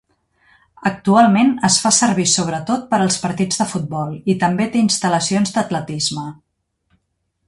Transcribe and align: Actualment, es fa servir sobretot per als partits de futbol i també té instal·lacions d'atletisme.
Actualment, 0.89 1.51
es 1.69 1.75
fa 1.83 1.91
servir 1.97 2.25
sobretot 2.31 2.87
per 2.93 2.99
als 3.07 3.19
partits 3.27 3.61
de 3.61 3.67
futbol 3.73 4.15
i 4.35 4.39
també 4.45 4.67
té 4.77 4.83
instal·lacions 4.87 5.55
d'atletisme. 5.59 6.25